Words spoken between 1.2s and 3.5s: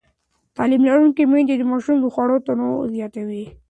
میندې د ماشومانو د خواړو تنوع زیاتوي.